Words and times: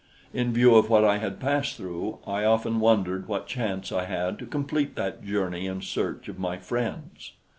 In 0.33 0.51
view 0.51 0.73
of 0.73 0.89
what 0.89 1.05
I 1.05 1.19
had 1.19 1.39
passed 1.39 1.77
through, 1.77 2.17
I 2.25 2.43
often 2.43 2.79
wondered 2.79 3.27
what 3.27 3.45
chance 3.45 3.91
I 3.91 4.05
had 4.05 4.39
to 4.39 4.47
complete 4.47 4.95
that 4.95 5.23
journey 5.23 5.67
in 5.67 5.83
search 5.83 6.27
of 6.27 6.39
my 6.39 6.57
friends. 6.57 7.33